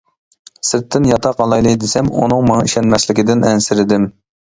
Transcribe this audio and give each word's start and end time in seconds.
سىرتتىن 0.69 1.05
ياتاق 1.09 1.45
ئالايلى 1.45 1.75
دېسەم، 1.85 2.11
ئۇنىڭ 2.17 2.51
ماڭا 2.51 2.67
ئىشەنمەسلىكىدىن 2.73 3.51
ئەنسىرىدىم. 3.53 4.15